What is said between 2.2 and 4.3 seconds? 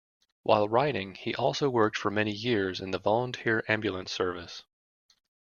years in the volunteer ambulance